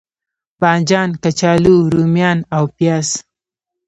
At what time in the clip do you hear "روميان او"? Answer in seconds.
1.93-2.63